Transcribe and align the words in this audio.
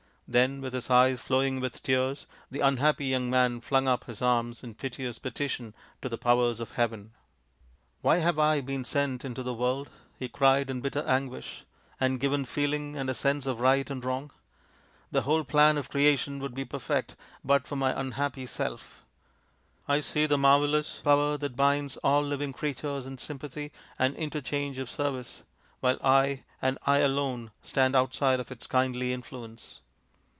Then 0.33 0.61
with 0.61 0.71
his 0.71 0.89
eyes 0.89 1.19
flowing 1.19 1.59
with 1.59 1.83
tears 1.83 2.25
the 2.49 2.61
unhappy 2.61 3.07
young 3.07 3.29
man 3.29 3.59
flung 3.59 3.85
up 3.85 4.05
his 4.05 4.21
arms 4.21 4.63
in 4.63 4.75
piteous 4.75 5.19
petition 5.19 5.75
to 6.01 6.07
the 6.07 6.17
powers 6.17 6.61
of 6.61 6.71
heaven." 6.71 7.11
Why 8.01 8.19
have 8.19 8.39
I 8.39 8.61
been 8.61 8.85
sent 8.85 9.25
into 9.25 9.43
the 9.43 9.53
world," 9.53 9.89
he 10.17 10.29
cried 10.29 10.69
in 10.69 10.79
bitter 10.79 11.01
anguish," 11.01 11.65
and 11.99 12.17
given 12.17 12.45
feeling 12.45 12.95
and 12.95 13.09
a 13.09 13.13
sense 13.13 13.45
of 13.45 13.59
right 13.59 13.89
and 13.89 14.05
wrong? 14.05 14.31
The 15.11 15.23
whole 15.23 15.43
plan 15.43 15.77
of 15.77 15.89
Creation 15.89 16.39
would 16.39 16.53
be 16.55 16.63
perfect 16.63 17.17
but 17.43 17.67
for 17.67 17.75
my 17.75 17.91
unhappy 17.99 18.45
self. 18.45 19.03
I 19.85 19.99
see 19.99 20.27
the 20.27 20.37
marvellous 20.37 21.01
power 21.03 21.35
that 21.39 21.57
binds 21.57 21.97
all 22.05 22.21
living 22.21 22.53
creatures 22.53 23.05
in 23.05 23.17
sympathy 23.17 23.73
and 23.99 24.15
interchange 24.15 24.77
of 24.79 24.89
service, 24.89 25.43
while 25.81 25.97
I, 26.01 26.45
and 26.61 26.77
I 26.87 26.99
alone, 26.99 27.51
stand 27.61 27.97
outside 27.97 28.39
of 28.39 28.49
its 28.49 28.65
kindly 28.65 29.11
influence. 29.11 29.81